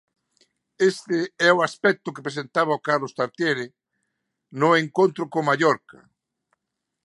[0.91, 1.19] Este
[1.49, 3.65] é o aspecto que presentaba o Carlos Tartiere
[4.61, 5.99] no encontro co Mallorca...